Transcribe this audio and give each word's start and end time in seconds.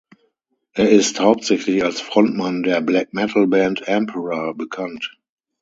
Er 0.73 0.89
ist 0.89 1.19
hauptsächlich 1.19 1.83
als 1.83 2.01
Frontmann 2.01 2.63
der 2.63 2.81
Black-Metal-Band 2.81 3.87
Emperor 3.87 4.55
bekannt. 4.57 5.11